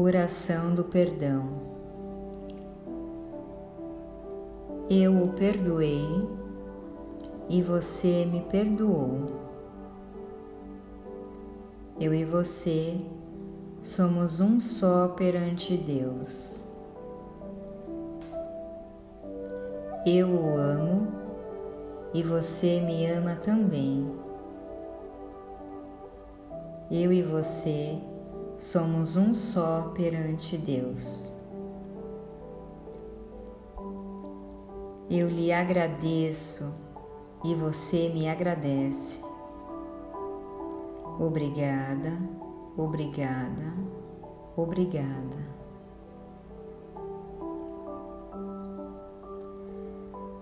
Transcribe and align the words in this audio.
Oração 0.00 0.76
do 0.76 0.84
Perdão. 0.84 1.48
Eu 4.88 5.24
o 5.24 5.32
perdoei 5.32 6.06
e 7.48 7.60
você 7.60 8.24
me 8.24 8.42
perdoou. 8.42 9.26
Eu 12.00 12.14
e 12.14 12.24
você 12.24 12.98
somos 13.82 14.38
um 14.38 14.60
só 14.60 15.08
perante 15.08 15.76
Deus. 15.76 16.68
Eu 20.06 20.28
o 20.28 20.56
amo 20.56 21.08
e 22.14 22.22
você 22.22 22.80
me 22.80 23.04
ama 23.04 23.34
também. 23.34 24.08
Eu 26.88 27.12
e 27.12 27.20
você 27.20 27.98
somos 28.58 29.16
um 29.16 29.32
só 29.32 29.92
perante 29.94 30.58
Deus. 30.58 31.32
Eu 35.08 35.28
lhe 35.28 35.52
agradeço 35.52 36.74
e 37.44 37.54
você 37.54 38.08
me 38.08 38.28
agradece. 38.28 39.20
Obrigada, 41.20 42.18
obrigada, 42.76 43.74
obrigada. 44.56 45.56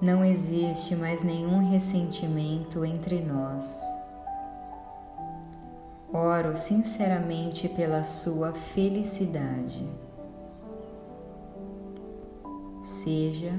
Não 0.01 0.25
existe 0.25 0.97
mais 0.97 1.23
nenhum 1.23 1.71
ressentimento 1.71 2.85
entre 2.85 3.21
nós. 3.21 3.96
Oro 6.13 6.57
sinceramente 6.57 7.69
pela 7.69 8.05
sua 8.05 8.53
felicidade. 8.53 9.85
Seja 12.85 13.53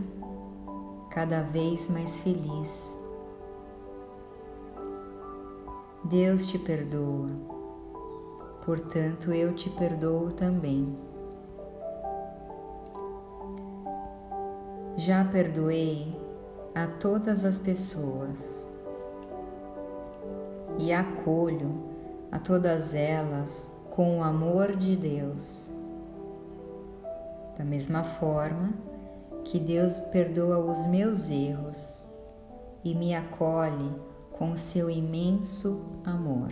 cada 1.09 1.42
vez 1.42 1.89
mais 1.89 2.20
feliz. 2.20 2.98
Deus 6.06 6.48
te 6.48 6.58
perdoa, 6.58 7.28
portanto 8.66 9.34
eu 9.34 9.54
te 9.54 9.70
perdoo 9.70 10.32
também. 10.32 10.98
Já 14.95 15.26
perdoei 15.26 16.16
a 16.73 16.88
todas 16.88 17.44
as 17.44 17.59
pessoas 17.59 18.72
e 20.80 20.94
acolho 20.94 21.87
a 22.31 22.39
todas 22.39 22.94
elas 22.94 23.72
com 23.89 24.20
o 24.20 24.23
amor 24.23 24.75
de 24.75 24.95
Deus. 24.95 25.72
Da 27.58 27.64
mesma 27.64 28.03
forma 28.03 28.73
que 29.44 29.59
Deus 29.59 29.97
perdoa 30.11 30.59
os 30.59 30.86
meus 30.86 31.30
erros 31.30 32.05
e 32.83 32.94
me 32.94 33.16
acolhe 33.16 33.92
com 34.38 34.55
seu 34.55 34.89
imenso 34.89 35.86
amor. 36.05 36.52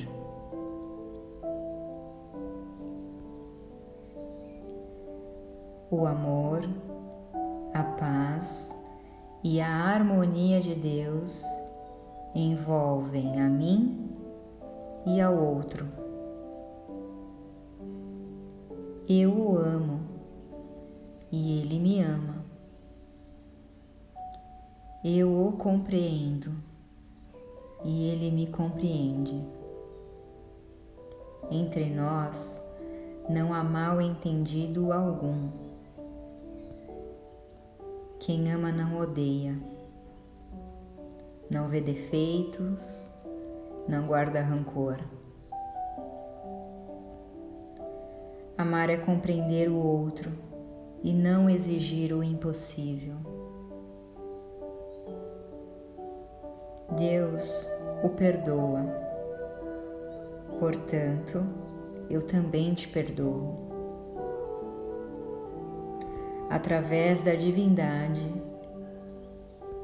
O 5.92 6.06
amor, 6.08 6.68
a 7.74 7.84
paz 7.84 8.76
e 9.44 9.62
a 9.62 9.70
harmonia 9.70 10.60
de 10.60 10.74
Deus 10.74 11.44
envolvem 12.34 13.40
a 13.40 13.48
mim 13.48 14.15
e 15.06 15.22
ao 15.22 15.38
outro. 15.38 15.86
Eu 19.08 19.32
o 19.32 19.58
amo 19.58 20.02
e 21.32 21.62
ele 21.62 21.80
me 21.80 22.02
ama. 22.02 22.44
Eu 25.04 25.48
o 25.48 25.52
compreendo 25.52 26.52
e 27.84 28.10
ele 28.10 28.32
me 28.32 28.48
compreende. 28.48 29.48
Entre 31.52 31.86
nós 31.86 32.60
não 33.30 33.54
há 33.54 33.64
mal 33.64 34.02
entendido 34.02 34.92
algum. 34.92 35.50
Quem 38.20 38.52
ama 38.52 38.72
não 38.72 38.98
odeia, 38.98 39.56
não 41.52 41.68
vê 41.68 41.80
defeitos, 41.80 43.12
não 43.88 44.08
guarda 44.08 44.42
rancor. 44.42 44.98
Amar 48.58 48.90
é 48.90 48.98
compreender 48.98 49.70
o 49.70 49.78
outro 49.78 50.32
e 51.04 51.14
não 51.14 51.50
exigir 51.50 52.14
o 52.14 52.24
impossível. 52.24 53.16
Deus 56.98 57.68
o 58.04 58.10
perdoa, 58.10 58.86
portanto, 60.60 61.44
eu 62.10 62.26
também 62.26 62.74
te 62.74 62.88
perdoo 62.88 63.66
através 66.50 67.22
da 67.22 67.36
divindade, 67.36 68.34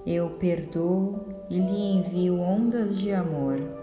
eu 0.05 0.29
perdoo 0.31 1.19
e 1.49 1.59
lhe 1.59 1.97
envio 1.97 2.39
ondas 2.39 2.97
de 2.97 3.11
amor. 3.11 3.80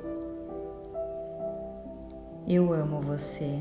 Eu 2.50 2.72
amo 2.72 3.02
você. 3.02 3.60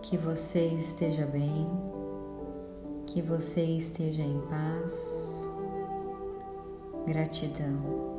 Que 0.00 0.16
você 0.16 0.64
esteja 0.68 1.26
bem, 1.26 1.66
que 3.04 3.20
você 3.20 3.62
esteja 3.62 4.22
em 4.22 4.40
paz. 4.42 5.50
Gratidão. 7.04 8.17